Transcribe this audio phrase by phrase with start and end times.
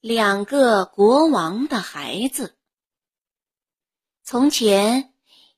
[0.00, 2.56] 两个国王的孩子。
[4.22, 5.12] 从前，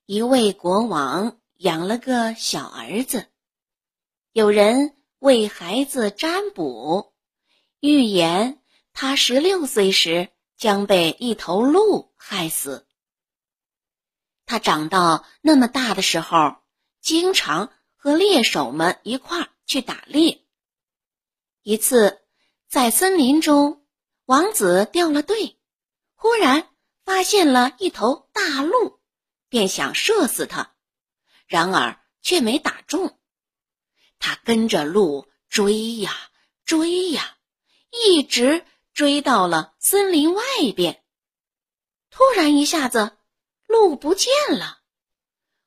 [0.04, 3.29] 一位国王养了个小儿子，
[4.33, 7.15] 有人为孩子占卜，
[7.79, 8.61] 预言
[8.93, 12.88] 他十六岁时将被一头鹿害死。
[14.45, 16.56] 他长到那么大的时候，
[17.01, 20.43] 经常和猎手们一块儿去打猎。
[21.62, 22.23] 一次，
[22.66, 23.79] 在森林中。
[24.25, 25.59] 王子掉了队，
[26.15, 26.69] 忽然
[27.05, 29.01] 发现了一头大鹿，
[29.49, 30.75] 便想射死它，
[31.47, 33.19] 然而却没打中。
[34.19, 36.15] 他跟着鹿追呀
[36.65, 37.37] 追呀，
[37.91, 40.43] 一直追到了森林外
[40.77, 41.02] 边。
[42.09, 43.16] 突然一下子，
[43.66, 44.79] 鹿不见了。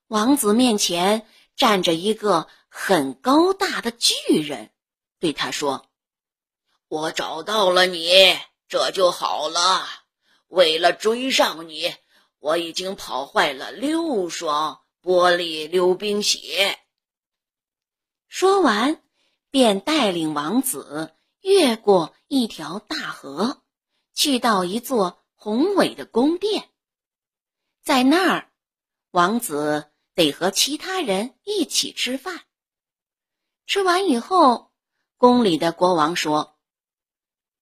[0.08, 1.27] 王子面前
[1.58, 4.72] 站着一个很高大的巨人，
[5.20, 5.90] 对他说。
[6.95, 8.09] 我找到了你，
[8.70, 9.85] 这就好了。
[10.48, 11.93] 为了追上你，
[12.40, 16.79] 我已经跑坏了六双玻璃溜冰鞋。
[18.29, 19.04] 说完，
[19.51, 23.62] 便带领王子越过一条大河，
[24.13, 26.70] 去到一座宏伟的宫殿。
[27.84, 28.49] 在那儿，
[29.12, 32.46] 王子得和其他人一起吃饭。
[33.66, 34.71] 吃完以后，
[35.18, 36.54] 宫里的国王说。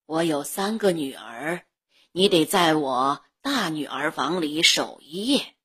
[0.06, 1.66] 我有三个女儿，
[2.12, 5.56] 你得在我大女儿房里守一夜，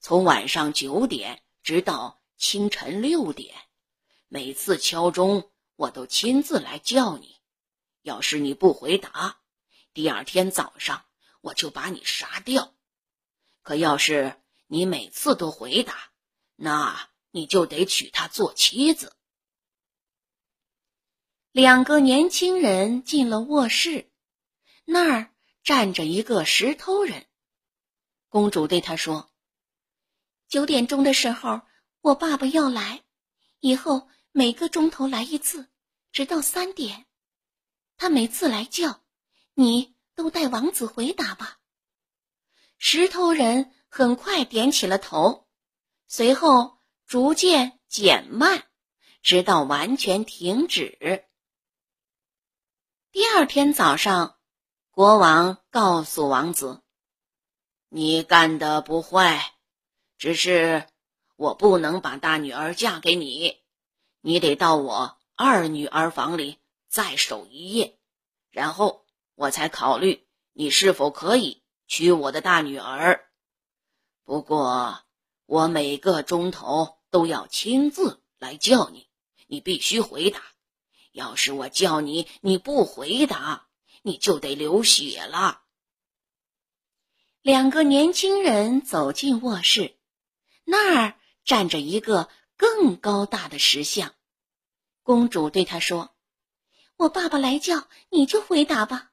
[0.00, 3.54] 从晚上九点直到清晨六点，
[4.28, 7.36] 每次敲钟我都亲自来叫你。
[8.00, 9.40] 要是你不回答，
[9.92, 11.04] 第二天早上
[11.42, 12.72] 我就把你杀掉。
[13.62, 16.10] 可要是你每次都回答，
[16.56, 19.14] 那你就得娶她做妻子。
[21.52, 24.10] 两个年轻人进了卧室，
[24.86, 27.26] 那儿站着一个石头人。
[28.30, 29.30] 公主对他说
[30.48, 31.60] ：“九点钟的时候，
[32.00, 33.02] 我爸爸要来，
[33.60, 35.68] 以后每个钟头来一次，
[36.10, 37.04] 直到三点。
[37.98, 39.02] 他每次来叫，
[39.52, 41.58] 你都带王子回答吧。”
[42.78, 45.46] 石头人很快点起了头，
[46.08, 48.64] 随后逐渐减慢，
[49.20, 51.28] 直到完全停止。
[53.12, 54.38] 第二天早上，
[54.90, 56.82] 国王告诉王子
[57.90, 59.52] ：“你干的不坏，
[60.16, 60.86] 只是
[61.36, 63.58] 我不能把大女儿嫁给你，
[64.22, 66.58] 你得到我二女儿房里
[66.88, 67.98] 再守一夜，
[68.50, 73.26] 然后我才考虑你是否可以娶我的大女儿。
[74.24, 75.02] 不过，
[75.44, 79.06] 我每个钟头都要亲自来叫你，
[79.48, 80.42] 你必须回答。”
[81.12, 83.68] 要是我叫你，你不回答，
[84.02, 85.62] 你就得流血了。
[87.42, 89.96] 两个年轻人走进卧室，
[90.64, 91.14] 那儿
[91.44, 94.14] 站着一个更高大的石像。
[95.02, 96.14] 公主对他说
[96.96, 99.10] ：“我爸爸来叫，你就回答吧。”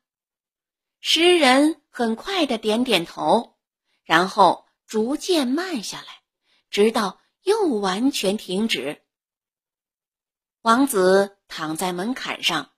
[1.02, 3.58] 诗人很快的点点头，
[4.04, 6.22] 然后逐渐慢下来，
[6.70, 9.02] 直到又完全停止。
[10.70, 11.36] 王子。
[11.48, 12.70] 躺在门槛上，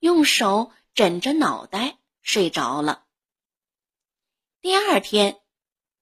[0.00, 3.04] 用手枕着脑袋睡着了。
[4.60, 5.40] 第二天，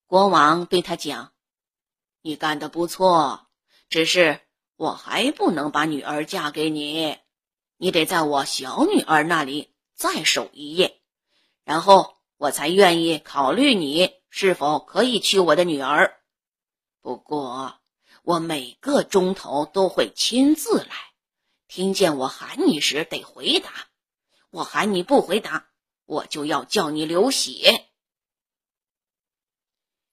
[0.07, 1.35] 国王对他讲
[2.23, 3.47] ：“你干得不错，
[3.91, 4.41] 只是
[4.77, 7.19] 我还不能把女儿嫁给你，
[7.77, 11.03] 你得在我小女儿那里再守一夜，
[11.63, 16.17] 然后我才愿意考虑你是否可以娶我的女儿。
[17.03, 17.75] 不过，
[18.23, 20.89] 我每个钟头都会亲自来。”
[21.75, 23.89] 听见我喊你时得回答，
[24.51, 25.67] 我喊你不回答，
[26.05, 27.89] 我就要叫你流血。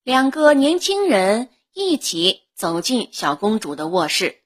[0.02, 4.42] 两个年轻人一起走进小公主的卧室，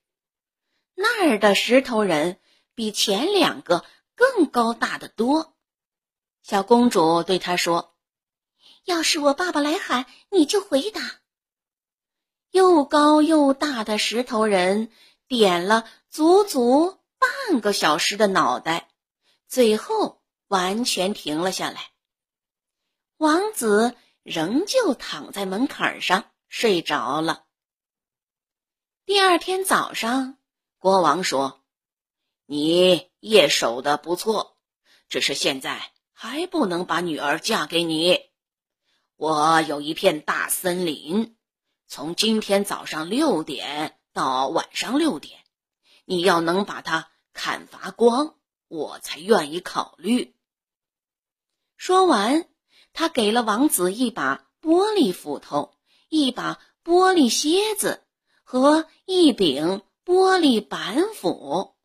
[0.94, 2.38] 那儿的石头人
[2.74, 5.56] 比前两个更高大的多。
[6.44, 7.96] 小公主对他说
[8.84, 11.22] ：“要是我爸爸来喊，你就回答。”
[12.52, 14.92] 又高又大的石头人
[15.30, 16.98] 点了足足。
[17.50, 18.90] 半个小时的脑袋，
[19.48, 21.92] 最后完全停了下来。
[23.18, 27.46] 王子仍旧躺在门槛上睡着了。
[29.06, 30.38] 第二天早上，
[30.78, 31.64] 国王说
[32.46, 34.58] ：“你夜守的不错，
[35.10, 38.20] 只是现在还不能把女儿嫁给你。
[39.16, 41.38] 我有一片大森林，
[41.88, 45.40] 从今天早上六点到晚上六点。”
[46.08, 48.36] 你要能把它砍伐光，
[48.70, 50.34] 我才愿意考虑。
[51.76, 52.50] 说完，
[52.94, 55.76] 他给了王子一把玻璃斧头、
[56.08, 58.04] 一把玻璃楔子
[58.44, 61.76] 和一柄玻璃板斧。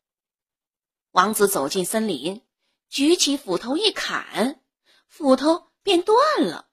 [1.11, 2.41] 王子走进森林，
[2.87, 4.63] 举起斧头一砍，
[5.07, 6.69] 斧头便断了。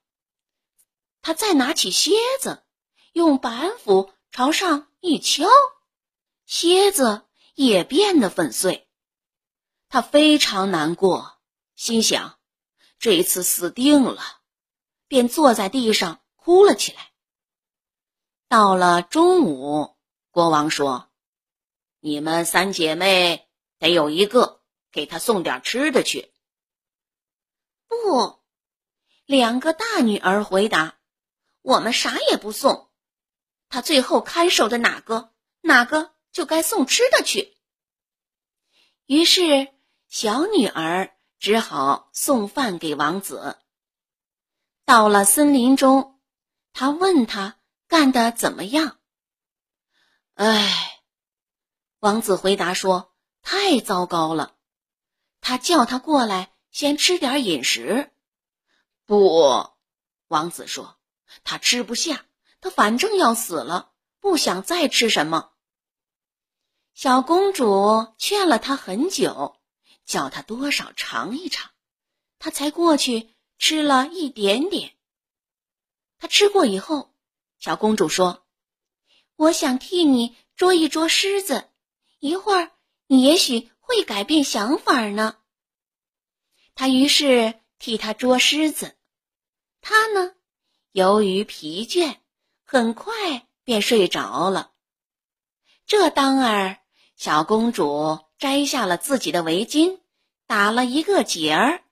[1.21, 2.63] 他再拿起楔子，
[3.11, 5.45] 用板斧朝上一敲，
[6.47, 7.25] 楔子
[7.65, 8.87] 也变得粉碎。
[9.89, 11.41] 他非常难过，
[11.75, 12.39] 心想。
[12.99, 14.21] 这一次死定了，
[15.09, 17.11] 便坐在地上哭了起来。
[18.47, 19.97] 到了中午，
[20.31, 21.11] 国王说
[21.99, 26.31] ：“你们三姐妹得有一个给他送点吃的去。”
[27.89, 28.39] 不，
[29.25, 30.97] 两个大女儿回答
[31.61, 32.89] ：“我们啥也不送，
[33.67, 37.57] 他最后看守的哪个，哪个就该送吃的去。”
[39.05, 39.67] 于是
[40.07, 41.15] 小女儿。
[41.39, 43.57] 只好送饭给王子。
[44.83, 46.19] 到了森林中，
[46.73, 48.99] 他问他干的怎么样。
[50.33, 51.01] 哎，
[51.99, 54.57] 王子回答说：“太糟糕了。”
[55.39, 58.11] 他叫他过来，先吃点饮食。
[59.05, 59.65] 不，
[60.27, 60.97] 王子说
[61.45, 62.25] ：“他吃不下，
[62.59, 65.53] 他反正要死了，不想再吃什么。”
[67.01, 69.55] 小公主劝了他很久。
[70.03, 71.71] 叫他多少尝一尝，
[72.39, 74.97] 他才过去吃了一点点。
[76.17, 77.15] 他吃过以后，
[77.57, 78.45] 小公主说
[79.37, 81.69] ：“我想替你捉一捉狮子，
[82.19, 82.71] 一会儿
[83.07, 85.37] 你也许会改变想法呢。”
[86.75, 88.97] 他于是替他捉狮子，
[89.79, 90.33] 他呢，
[90.91, 92.17] 由于疲倦，
[92.65, 94.73] 很快便睡着了。
[95.85, 96.79] 这当儿，
[97.19, 98.17] 小公主。
[98.39, 99.99] 摘下了自己的围巾，
[100.47, 101.83] 打了一个结儿，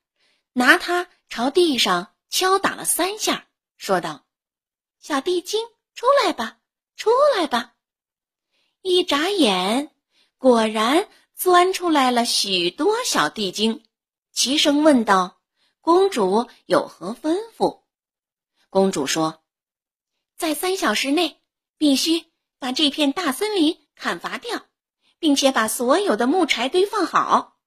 [0.54, 4.26] 拿它朝地上敲打了三下，说道
[4.98, 6.60] ：“小地精，出来吧，
[6.96, 7.74] 出来吧！”
[8.82, 9.92] 一眨眼，
[10.38, 13.84] 果然钻出来了许多小地精，
[14.32, 15.42] 齐声问道
[15.82, 17.82] ：“公主有何吩咐？”
[18.72, 19.44] 公主说
[20.40, 21.42] ：“在三小时内，
[21.78, 24.67] 必须把这片大森林砍伐掉。”
[25.20, 27.58] 并且把所有的木柴堆放好。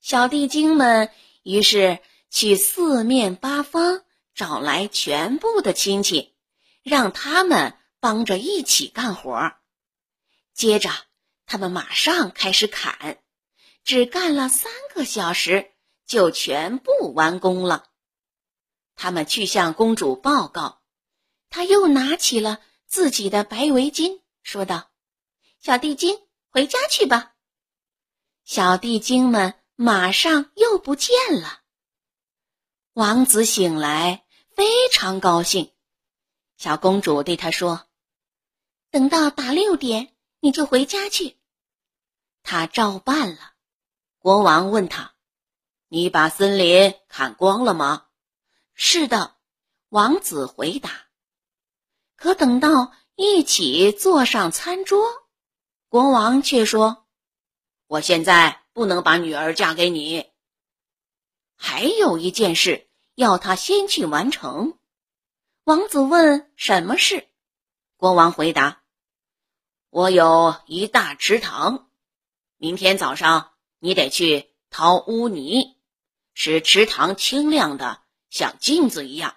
[0.00, 1.10] 小地精们
[1.42, 2.00] 于是
[2.30, 4.04] 去四面八方
[4.34, 6.34] 找来全部的亲戚，
[6.82, 9.52] 让他们帮着一起干活。
[10.52, 10.90] 接着，
[11.46, 13.18] 他们马上开始砍，
[13.82, 15.72] 只干了三个小时，
[16.06, 17.86] 就全部完工了。
[18.94, 20.82] 他们去向公主报告，
[21.50, 24.90] 他又拿起了自己的白围巾，说道。
[25.64, 26.18] 小地精，
[26.50, 27.36] 回家去吧。
[28.44, 31.62] 小地精们马上又不见了。
[32.92, 35.72] 王子醒来，非常高兴。
[36.58, 37.88] 小公主对他说
[38.92, 41.38] ：“等到打六点，你就回家去。”
[42.44, 43.54] 他照办了。
[44.18, 45.14] 国王问他
[45.88, 48.08] ：“你把森林砍光了吗
[48.76, 49.36] ？”“是的。”
[49.88, 51.06] 王子回答。
[52.16, 55.23] 可等到一起坐上餐桌。
[55.94, 57.06] 国王却说
[57.86, 60.26] ：“我现在不能把女儿嫁给你。
[61.54, 64.76] 还有一件事要他先去完成。”
[65.62, 67.28] 王子问：“什么事？”
[67.96, 68.82] 国王回答
[69.88, 71.88] ：“我有一大池塘，
[72.56, 75.76] 明天早上你得去掏污泥，
[76.32, 79.36] 使池塘清亮的像镜子一样。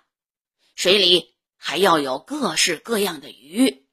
[0.74, 3.84] 水里还要有各式各样的鱼。”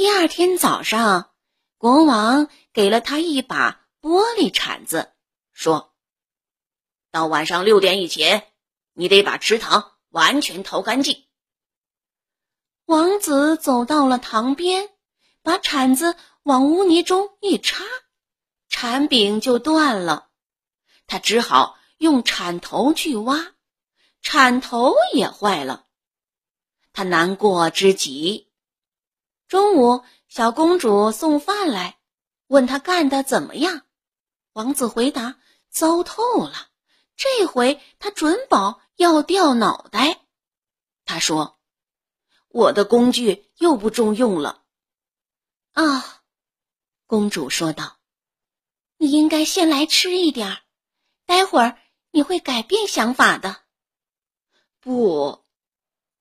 [0.00, 1.30] 第二天早上，
[1.76, 5.12] 国王给了他一把玻璃铲子，
[5.52, 5.94] 说
[7.12, 8.50] ：“到晚上六点以前，
[8.94, 11.26] 你得把池塘完全掏干净。”
[12.86, 14.88] 王子走到了塘边，
[15.42, 17.84] 把铲子往污泥中一插，
[18.70, 20.30] 铲柄就断了。
[21.06, 23.52] 他只好用铲头去挖，
[24.22, 25.84] 铲头也坏了。
[26.94, 28.49] 他难过之极。
[29.50, 31.98] 中午，小公主送饭来，
[32.46, 33.82] 问他干的怎么样。
[34.52, 36.68] 王子回答：“糟透了，
[37.16, 40.20] 这回他准保要掉脑袋。”
[41.04, 41.58] 他说
[42.46, 44.62] ：“我的工具又不中用了。”
[45.74, 46.22] 啊，
[47.06, 47.98] 公主说道
[48.98, 50.62] ：“你应该先来吃一点儿，
[51.26, 51.76] 待会儿
[52.12, 53.64] 你会改变想法的。”
[54.78, 55.44] 不，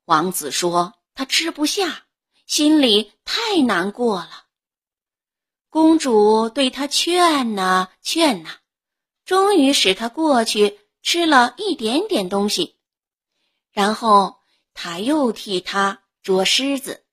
[0.05, 2.07] 王子说他吃不下。
[2.49, 4.45] 心里太难过了。
[5.69, 8.57] 公主对他劝呐劝呐，
[9.23, 12.79] 终于使他过去吃了一点点东西，
[13.71, 14.39] 然后
[14.73, 17.05] 他又替他捉狮子，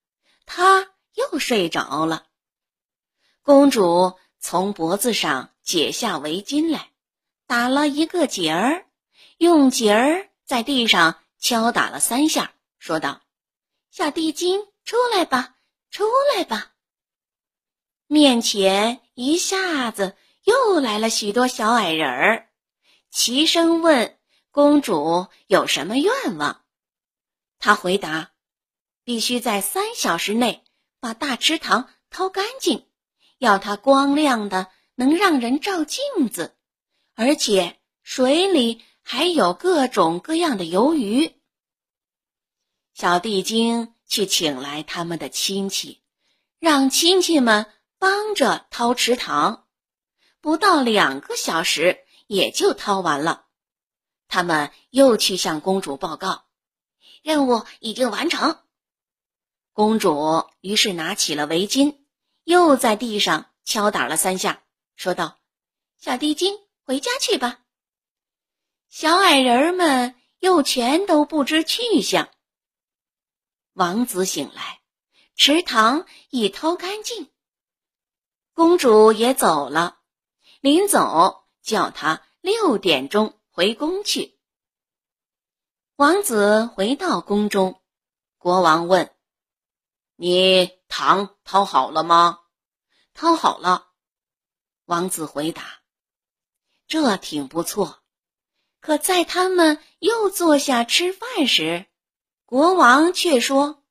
[0.47, 2.29] 他又睡着了。
[3.43, 6.93] 公主从脖子上解下围巾来，
[7.47, 8.87] 打了一个结儿，
[9.37, 13.21] 用结儿在地上敲打了三下，说道
[13.93, 15.59] ：“小地精，出来吧，
[15.91, 16.73] 出来吧！”
[18.09, 20.17] 面前一下子。
[20.47, 22.49] 又来了许多小矮人儿，
[23.11, 24.17] 齐声问
[24.53, 26.63] 公主有什么愿望。
[27.59, 28.31] 她回答
[29.03, 30.63] ：“必须在三小时内
[31.01, 32.87] 把大池塘掏干净，
[33.39, 36.57] 要它光亮的能让人照镜子，
[37.17, 41.35] 而且水里还有各种各样的鱿鱼。”
[42.95, 46.03] 小地精去请来他们的亲戚，
[46.59, 47.67] 让亲戚们
[47.99, 49.67] 帮着掏池塘。
[50.41, 53.47] 不到两个小时，也就掏完了。
[54.29, 56.45] 他们又去向公主报告，
[57.23, 58.59] 任务已经完成。
[59.73, 61.99] 公主于是拿起了围巾，
[62.45, 64.63] 又在地上敲打了三下，
[64.95, 65.39] 说道
[65.99, 67.61] ：“小地精，回家去吧。”
[68.89, 72.29] 小矮人们又全都不知去向。
[73.77, 74.81] 王子醒来，
[75.35, 77.31] 池塘已掏干净，
[78.55, 79.99] 公主也走了。
[80.63, 84.41] 临走，叫他六点钟回宫去。
[85.97, 87.83] 王子回到宫中，
[88.39, 89.15] 国王问
[90.17, 92.41] ：“你糖掏好了吗
[93.13, 93.91] ？”“掏好了。”
[94.87, 95.83] 王子回答。
[96.89, 98.03] “这挺不错。”
[98.81, 101.85] 可在他们又坐下吃饭时，
[102.47, 103.83] 国王却说：“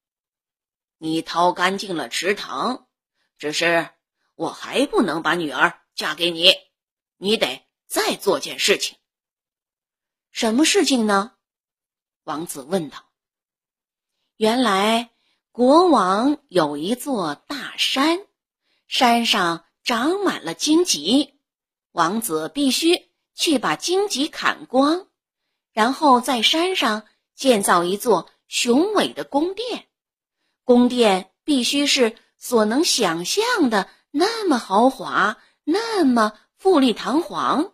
[0.97, 2.87] 你掏干净了池塘，
[3.37, 3.89] 只是
[4.33, 6.53] 我还不能把女儿嫁给你。”
[7.17, 8.97] 你得再做件事情。
[10.31, 11.33] 什么事情呢？
[12.23, 13.09] 王子问道。
[14.35, 15.11] 原来
[15.51, 18.19] 国王有一座大山，
[18.87, 21.39] 山上长满了荆棘，
[21.91, 25.07] 王子必须去把荆棘砍光，
[25.71, 29.87] 然后在山上建造一座雄伟的宫殿。
[30.63, 36.37] 宫殿必须是所能想象的那么豪华，那么。
[36.57, 37.73] 富丽堂皇，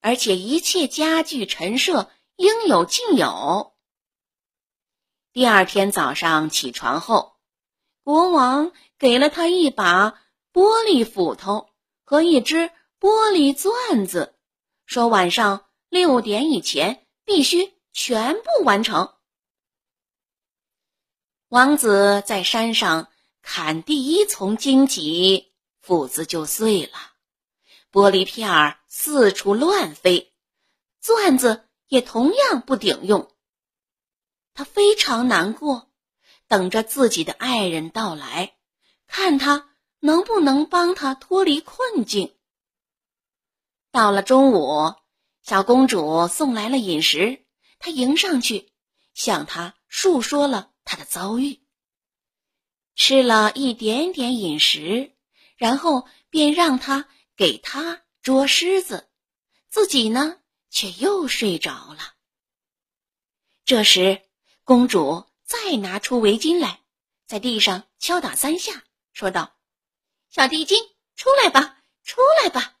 [0.00, 3.74] 而且一切家具陈设应有尽有。
[5.32, 7.36] 第二天早上起床后，
[8.02, 10.18] 国王给了他一把
[10.52, 11.68] 玻璃斧头
[12.02, 14.34] 和一只玻璃钻子，
[14.84, 19.14] 说晚上六点以前必须全部完成。
[21.50, 23.08] 王子在山上
[23.40, 25.50] 砍第一丛荆棘，
[25.80, 26.92] 斧子就碎了。
[27.90, 30.30] 玻璃片儿四处乱飞，
[31.00, 33.32] 钻子也同样不顶用。
[34.52, 35.90] 他非常难过，
[36.48, 38.54] 等着自己的爱人到来，
[39.06, 42.36] 看他能不能帮他脱离困境。
[43.90, 44.94] 到了中午，
[45.42, 47.42] 小公主送来了饮食，
[47.78, 48.70] 他迎上去，
[49.14, 51.60] 向他述说了他的遭遇。
[52.94, 55.12] 吃了一点点饮食，
[55.56, 57.06] 然后便让他。
[57.38, 59.08] 给他捉狮子，
[59.68, 60.40] 自己呢
[60.70, 62.14] 却又睡着了。
[63.64, 64.22] 这时，
[64.64, 66.80] 公主再拿出围巾来，
[67.28, 69.54] 在地上敲打三下，说道
[70.30, 70.82] ：“小地精，
[71.14, 72.76] 出来吧，出来吧！”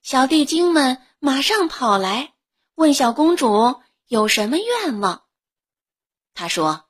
[0.00, 2.32] 小地精们马上跑来，
[2.74, 5.25] 问小公主有什么愿望。
[6.36, 6.84] 他说：“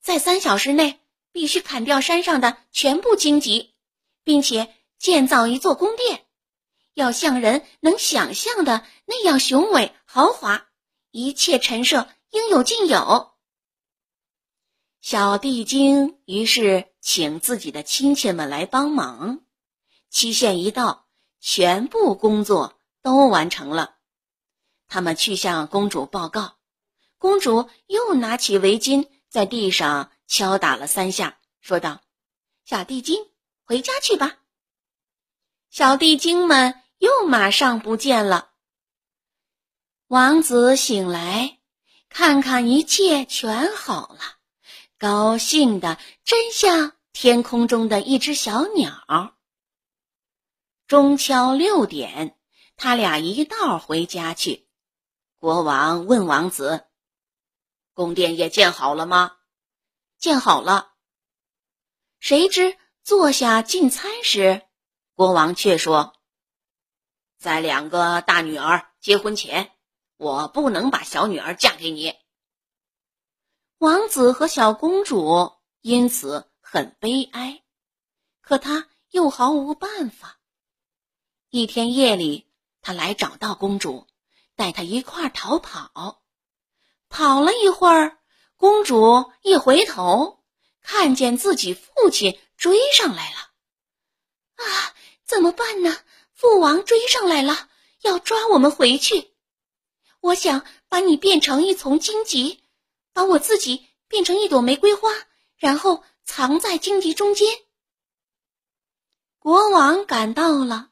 [0.00, 1.00] 在三小时内
[1.32, 3.74] 必须砍掉山上的全部荆棘，
[4.22, 6.26] 并且。”建造一座宫殿，
[6.94, 10.68] 要像人能想象的那样雄伟豪华，
[11.10, 13.32] 一切陈设应有尽有。
[15.00, 19.40] 小地精于是请自己的亲戚们来帮忙，
[20.08, 21.08] 期限一到，
[21.40, 23.96] 全部工作都完成了。
[24.86, 26.58] 他们去向公主报告，
[27.22, 32.02] 公主又拿起围巾在地上敲打了三下，说道
[32.66, 33.30] ：“小地精，
[33.62, 34.38] 回家去吧。”
[35.70, 38.50] 小地精们又马上不见了。
[40.08, 41.60] 王子醒来，
[42.08, 44.18] 看看一切全好了，
[44.98, 49.36] 高兴的真像天空中的一只小鸟。
[50.88, 52.36] 中敲六点，
[52.74, 54.66] 他俩一道回家去。
[55.38, 56.86] 国王问王子
[57.94, 59.36] ：“宫殿也建好了吗
[60.18, 60.92] ？”“建好了。”
[62.20, 64.62] 谁知坐下进餐时。
[65.14, 66.14] 国王却说
[67.38, 69.72] ：“在两个大女儿结婚前，
[70.16, 72.14] 我不能把小女儿嫁给你。
[73.78, 77.62] 王子和小公主因此很悲哀，
[78.40, 80.38] 可他又毫无办法。
[81.50, 82.48] 一天夜里，
[82.80, 84.06] 他来找到公主，
[84.54, 86.21] 带她一块逃跑。
[87.12, 88.16] 跑了一会儿，
[88.56, 90.42] 公主一回头，
[90.80, 93.36] 看见自己父亲追上来了。
[94.56, 94.94] 啊，
[95.26, 95.94] 怎么办呢？
[96.32, 97.68] 父王追上来了，
[98.00, 99.30] 要抓我们回去。
[100.20, 102.64] 我想把你变成一丛荆棘，
[103.12, 105.10] 把我自己变成一朵玫瑰花，
[105.58, 107.46] 然后藏在荆棘中间。
[109.38, 110.88] 国王赶到了，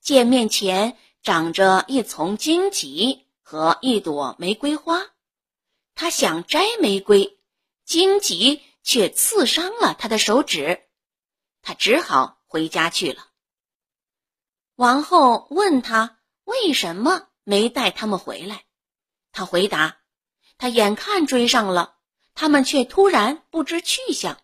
[0.00, 5.06] 见面前长着一丛荆棘和一朵玫瑰花，
[5.94, 7.38] 他想摘玫瑰，
[7.84, 10.88] 荆棘却刺伤了他的手指，
[11.62, 13.26] 他只好回家去了。
[14.76, 18.64] 王后问他为什么没带他们回来，
[19.30, 20.00] 他回答
[20.56, 21.96] ：“他眼看追上了，
[22.34, 24.40] 他们却突然不知去向，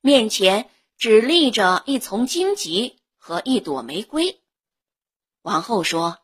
[0.00, 4.42] 面前只立着一丛荆棘和一朵玫瑰。”
[5.42, 6.18] 王后说：“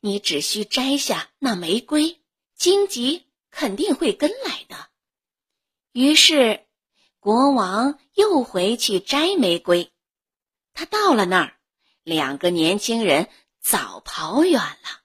[0.00, 2.22] 你只需摘下那玫瑰，
[2.54, 3.25] 荆棘
[3.56, 4.90] 肯定会跟来的。”
[5.92, 6.66] 于是，
[7.20, 9.90] 国王又回去摘玫瑰。
[10.74, 11.52] 他到了那儿。
[12.02, 13.28] 两个年轻人
[13.60, 15.02] 早跑远了，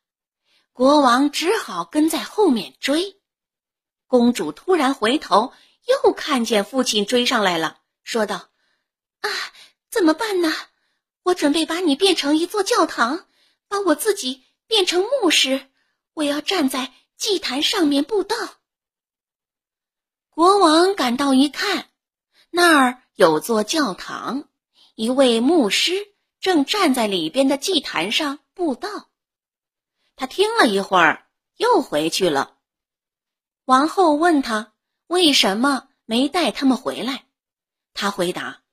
[0.72, 3.20] 国王只好跟在后面追。
[4.06, 5.52] 公主突然回头，
[5.88, 8.50] 又看见父亲追上来了，说道
[9.22, 9.30] ：“啊，
[9.90, 10.54] 怎么办呢？
[11.24, 13.26] 我准备把你变成一座教堂，
[13.68, 15.72] 把我自己变成牧师，
[16.14, 18.36] 我要站在祭坛上面布道。”
[20.32, 21.88] 国王赶到一看，
[22.50, 24.50] 那儿有座教堂，
[24.96, 25.94] 一位牧师。
[26.40, 29.12] 正站在里边的祭坛上布道，
[30.16, 32.58] 他听了一会儿，又回去了。
[33.66, 34.74] 王后问他
[35.06, 37.28] 为什么没带他们回来，
[37.94, 38.64] 他回答：“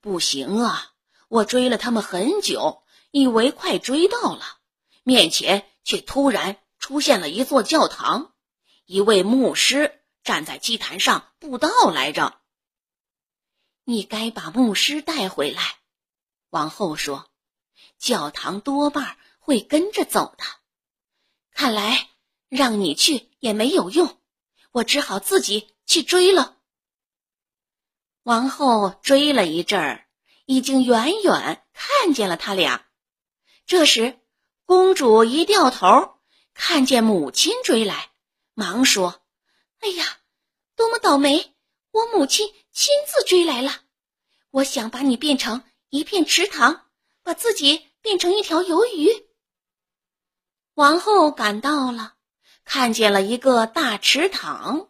[0.00, 0.94] 不行啊，
[1.28, 4.42] 我追了他们很久，以为快追到了，
[5.02, 8.34] 面前却突然出现了一座教堂，
[8.86, 12.40] 一位牧师站在祭坛上布道来着。
[13.84, 15.62] 你该把牧师带回来。”
[16.50, 17.30] 王后说
[17.98, 20.44] ：“教堂多半会跟着走的，
[21.52, 22.10] 看来
[22.48, 24.18] 让你去也没有用，
[24.72, 26.58] 我只好自己去追了。”
[28.24, 30.08] 王后追了一阵儿，
[30.46, 32.84] 已经远远看见了他俩。
[33.66, 34.18] 这时，
[34.64, 36.11] 公主一掉头，
[36.54, 38.10] 看见母亲追来，
[38.54, 39.22] 忙说
[39.80, 40.18] ：“哎呀，
[40.76, 41.54] 多么倒霉！
[41.90, 43.82] 我母亲亲自追来了，
[44.50, 45.62] 我想把你变成……”
[45.92, 46.86] 一片池塘，
[47.22, 49.26] 把自己变成一条鱿鱼。
[50.72, 52.14] 王后赶到了，
[52.64, 54.88] 看见了一个大池塘，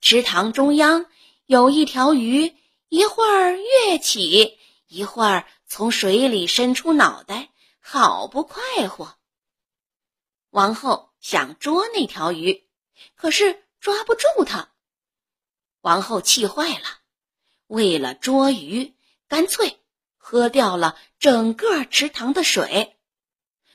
[0.00, 1.06] 池塘中央
[1.46, 2.56] 有一条鱼，
[2.88, 9.16] 一会儿跃起，一会儿从水里伸出脑袋，好不快活。
[10.52, 12.68] 王后想捉那条鱼，
[13.14, 14.70] 可是抓不住它。
[15.80, 16.86] 王后气坏了，
[17.66, 18.94] 为了捉鱼，
[19.28, 19.78] 干脆。
[20.24, 22.96] 喝掉了整个池塘的水，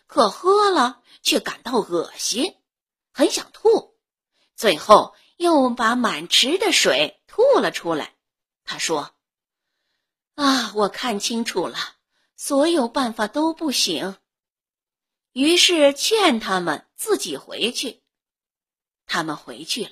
[0.08, 2.56] 可喝了却感到恶心，
[3.12, 3.98] 很想吐，
[4.56, 8.16] 最后又把满池的水吐了出来。
[8.64, 9.14] 他说
[10.36, 11.78] ：“啊，我看清楚了，
[12.38, 14.16] 所有办法都不行。”
[15.38, 18.02] 于是劝他们自己回去。
[19.06, 19.92] 他们回去了，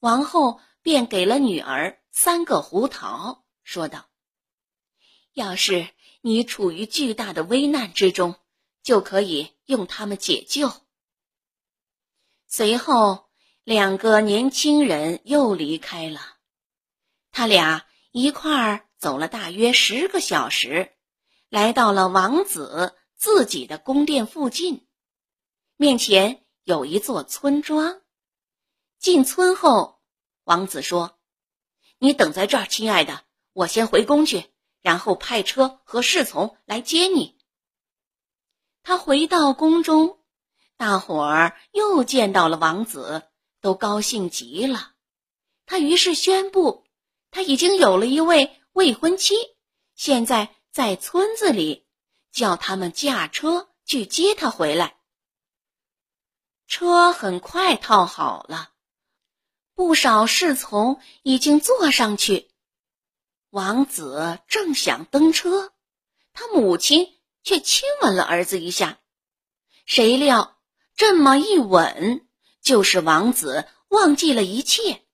[0.00, 4.04] 王后便给了女儿三个胡桃，说道。
[5.32, 5.88] 要是
[6.20, 8.34] 你处于巨大的危难之中，
[8.82, 10.70] 就可以用它们解救。
[12.46, 13.30] 随后，
[13.62, 16.20] 两个年轻人又离开了。
[17.32, 20.92] 他俩一块儿走了大约十个小时，
[21.48, 24.86] 来到了王子自己的宫殿附近。
[25.76, 28.00] 面前有一座村庄。
[28.98, 30.00] 进村后，
[30.44, 31.18] 王子说
[31.98, 34.50] ：“你等在这儿，亲爱的，我先回宫去。”
[34.80, 37.38] 然后派车和侍从来接你。
[38.82, 40.18] 他回到宫中，
[40.76, 43.22] 大伙儿又见到了王子，
[43.62, 44.92] 都高兴极了。
[45.64, 46.84] 他于是宣布，
[47.30, 49.34] 他已经有了一位未婚妻，
[49.94, 51.83] 现在在村子里，
[52.34, 54.96] 叫他们驾车去接他回来。
[56.66, 58.72] 车很快套好了，
[59.74, 62.50] 不少侍从已经坐上去。
[63.50, 65.72] 王子正想登车，
[66.32, 68.98] 他母亲却亲吻了儿子一下，
[69.86, 70.58] 谁料
[70.96, 72.26] 这么一吻，
[72.60, 75.04] 就是王子忘记了一切，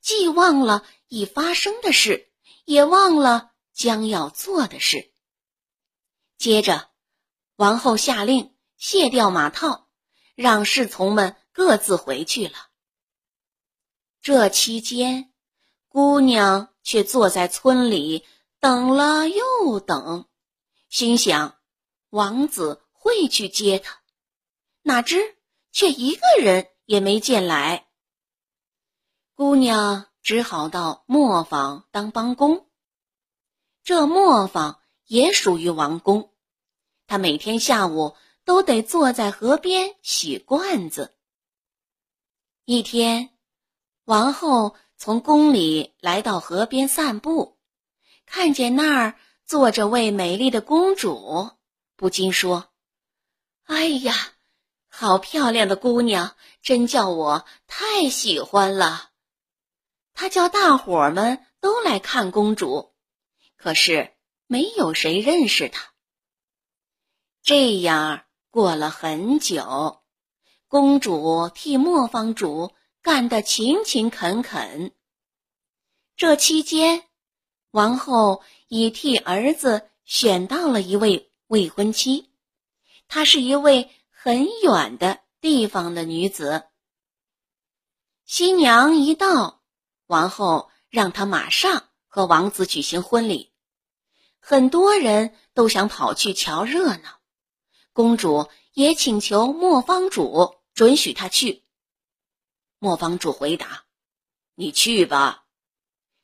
[0.00, 2.32] 既忘了已发生的事，
[2.64, 5.12] 也忘了将要做的事。
[6.38, 6.90] 接着，
[7.56, 9.88] 王后下令卸掉马套，
[10.34, 12.54] 让侍从们各自回去了。
[14.20, 15.32] 这期间，
[15.88, 18.26] 姑娘却坐在村里
[18.60, 20.28] 等了又等，
[20.90, 21.58] 心想
[22.10, 24.02] 王子会去接她，
[24.82, 25.38] 哪知
[25.72, 27.88] 却一个人也没见来。
[29.34, 32.68] 姑娘只好到磨坊当帮工。
[33.82, 34.82] 这磨坊。
[35.06, 36.32] 也属于王宫，
[37.06, 41.14] 他每天下午都得坐在河边洗罐子。
[42.64, 43.30] 一天，
[44.04, 47.56] 王后从宫里来到河边散步，
[48.24, 49.14] 看见那儿
[49.44, 51.50] 坐着位美丽的公主，
[51.94, 52.70] 不禁说
[53.66, 54.32] ：“哎呀，
[54.88, 59.10] 好漂亮的姑娘，真叫我太喜欢了。”
[60.14, 62.92] 她叫大伙们都来看公主，
[63.56, 64.15] 可是。
[64.46, 65.92] 没有谁认识他。
[67.42, 70.02] 这样过了很久，
[70.68, 74.92] 公主替磨坊主干得勤勤恳恳。
[76.16, 77.04] 这期间，
[77.70, 82.30] 王后已替儿子选到了一位未婚妻，
[83.06, 86.64] 她是一位很远的地方的女子。
[88.24, 89.62] 新娘一到，
[90.06, 93.52] 王后让她马上和王子举行婚礼。
[94.48, 97.18] 很多人都想跑去瞧热闹，
[97.92, 101.64] 公主也请求磨坊主准许她去。
[102.78, 103.86] 磨坊主回答
[104.54, 105.46] ：“你去吧。”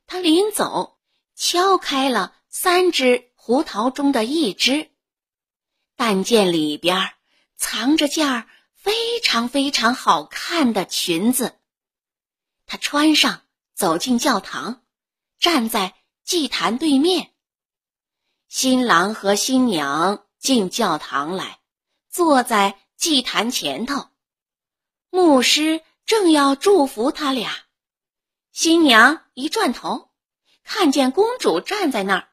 [0.06, 1.00] 他临走，
[1.34, 4.92] 敲开了三只胡桃中的一只，
[5.96, 7.14] 但见里边
[7.56, 11.58] 藏着件非常非常好看的裙子。
[12.66, 13.42] 他穿上，
[13.74, 14.84] 走进教堂，
[15.40, 17.31] 站在祭坛对面。
[18.54, 21.60] 新郎和新娘进教堂来，
[22.10, 24.10] 坐在祭坛前头。
[25.08, 27.50] 牧师正要祝福他俩，
[28.52, 30.10] 新娘一转头，
[30.64, 32.28] 看见公主站在那儿，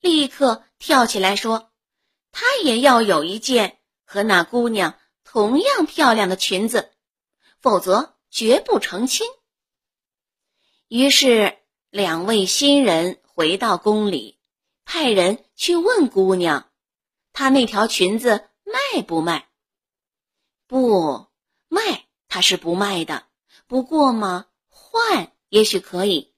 [0.00, 1.70] 立刻跳起来说
[2.32, 6.90] ：“她也要有一件和那姑娘同样漂亮的裙子，
[7.60, 9.24] 否则绝不成亲。”
[10.90, 11.58] 于是，
[11.90, 14.39] 两位新人回到宫里。
[14.92, 16.68] 派人去问姑娘，
[17.32, 19.48] 她那条裙子卖不卖？
[20.66, 21.28] 不
[21.68, 23.28] 卖，她是不卖的。
[23.68, 26.34] 不过嘛，换也许可以。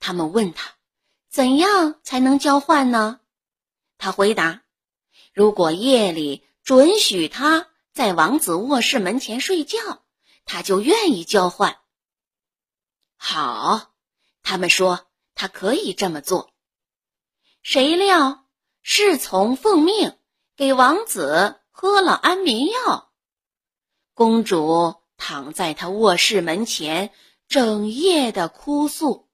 [0.00, 0.76] 他们问他，
[1.28, 3.20] 怎样才能交换呢？
[3.98, 4.62] 他回答：
[5.34, 10.06] 如果夜里准许他在王子卧室门前睡觉，
[10.46, 11.78] 他就愿意交换。
[13.18, 13.92] 好，
[14.42, 16.50] 他们说他可以这么做。
[17.70, 18.46] 谁料
[18.80, 20.16] 侍从奉命
[20.56, 23.10] 给王子喝了安眠药，
[24.14, 27.12] 公主躺在他卧室门前，
[27.46, 29.28] 整夜的哭诉，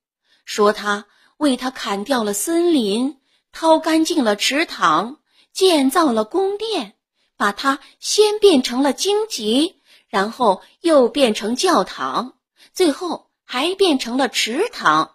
[0.45, 3.21] 说他为他砍掉了森林，
[3.53, 5.21] 掏干净了池塘，
[5.53, 6.97] 建造了宫殿，
[7.37, 12.37] 把它先变成了荆棘，然后又变成教堂，
[12.73, 15.15] 最后还变成了池塘。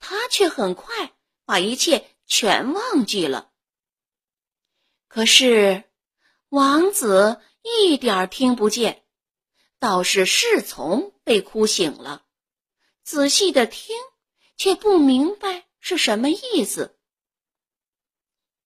[0.00, 1.12] 他却很快
[1.44, 2.10] 把一切。
[2.26, 3.50] 全忘记了。
[5.08, 5.84] 可是
[6.48, 9.04] 王子一点听不见，
[9.78, 12.24] 倒是侍从被哭醒了，
[13.02, 13.96] 仔细的听，
[14.56, 16.98] 却不明白是什么意思。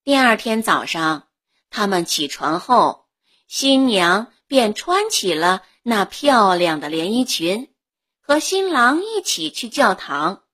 [0.02, 1.28] 第二天早上，
[1.68, 3.06] 他们起床后，
[3.46, 7.72] 新娘便穿起了那漂亮的连衣裙，
[8.20, 10.44] 和新郎一起去教堂。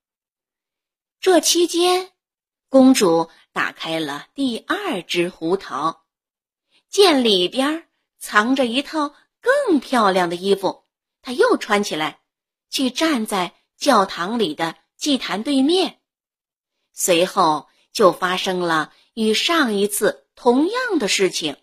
[1.20, 2.12] 这期间。
[2.68, 6.04] 公主打开了第二只胡桃，
[6.88, 10.84] 见里边藏着一套更漂亮的衣服，
[11.22, 12.20] 她又穿起来，
[12.68, 16.00] 去站在教堂里的祭坛对面。
[16.92, 21.56] 随后就发生了与上一次同样的事情。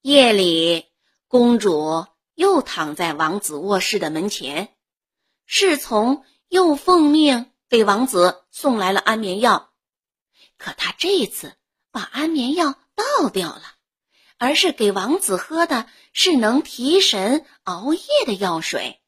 [0.00, 0.86] 夜里，
[1.28, 4.74] 公主又躺在王子卧室的门前，
[5.44, 7.50] 侍从又奉命。
[7.68, 9.72] 给王子送来了安眠药，
[10.58, 11.56] 可他这次
[11.90, 13.62] 把安眠药倒掉了，
[14.38, 19.00] 而是给王子喝的是能提神熬夜的药水。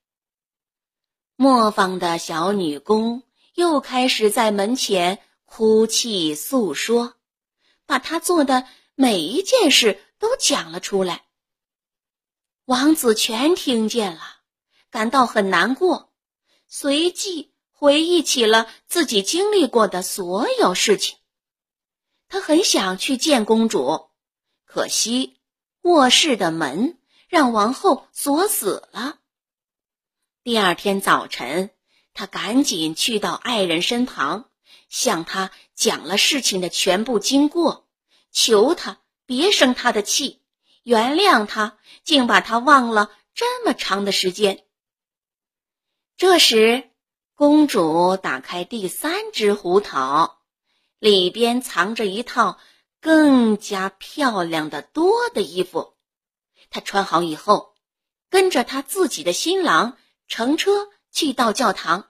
[1.36, 3.22] 磨坊的小女工
[3.54, 7.14] 又开始在门前哭泣诉说，
[7.84, 11.26] 把她做的每一件事都讲了出来。
[12.64, 14.22] 王子全听见了，
[14.90, 16.12] 感到很难过，
[16.66, 21.18] 随即回忆起了自己经历过的所有事情。
[22.26, 24.08] 他很想去见公主，
[24.64, 25.36] 可惜
[25.82, 29.18] 卧室的门让王后锁死了。
[30.42, 31.70] 第二天早晨，
[32.14, 34.48] 他赶紧去到爱人身旁，
[34.88, 37.86] 向他讲了事情的全部经过，
[38.32, 40.40] 求他别生他的气，
[40.82, 44.64] 原谅他，竟把他忘了这么长的时间。
[46.16, 46.85] 这时，
[47.36, 50.38] 公主打开第三只胡桃。
[50.98, 52.58] 里边藏着一套
[52.98, 55.94] 更加漂亮的多的衣服，
[56.70, 57.74] 她穿好以后，
[58.30, 62.08] 跟着她自己的新郎乘车去到教堂。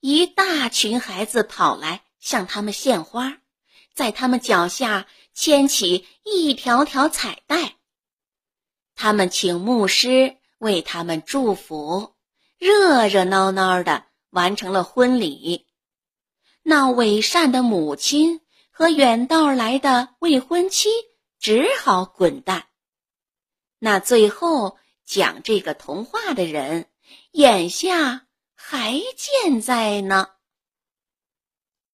[0.00, 3.38] 一大群孩子跑来向他们献花，
[3.94, 7.76] 在他们脚下牵起一条条彩带。
[8.94, 12.11] 他们请牧师为他们祝福，
[12.62, 15.66] 热热闹闹的完成了婚礼。
[16.62, 20.88] 那伪善的母亲和远道来的未婚妻
[21.40, 22.66] 只好滚蛋。
[23.80, 26.86] 那最后讲这个童话的人，
[27.32, 30.28] 眼下还健在呢。